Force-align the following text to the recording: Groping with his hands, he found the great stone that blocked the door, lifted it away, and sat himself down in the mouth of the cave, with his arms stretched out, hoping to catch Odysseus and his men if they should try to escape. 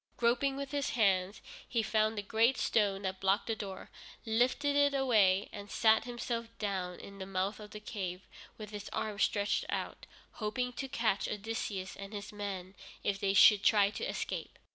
Groping 0.17 0.55
with 0.57 0.71
his 0.71 0.89
hands, 0.89 1.41
he 1.69 1.83
found 1.83 2.17
the 2.17 2.23
great 2.23 2.57
stone 2.57 3.03
that 3.03 3.19
blocked 3.19 3.45
the 3.45 3.55
door, 3.55 3.91
lifted 4.25 4.75
it 4.75 4.95
away, 4.95 5.47
and 5.53 5.69
sat 5.69 6.05
himself 6.05 6.47
down 6.57 6.99
in 6.99 7.19
the 7.19 7.27
mouth 7.27 7.59
of 7.59 7.69
the 7.69 7.79
cave, 7.79 8.21
with 8.57 8.71
his 8.71 8.89
arms 8.93 9.21
stretched 9.21 9.63
out, 9.69 10.07
hoping 10.31 10.73
to 10.73 10.87
catch 10.87 11.27
Odysseus 11.27 11.95
and 11.95 12.13
his 12.13 12.33
men 12.33 12.73
if 13.03 13.19
they 13.19 13.35
should 13.35 13.61
try 13.61 13.91
to 13.91 14.03
escape. 14.05 14.57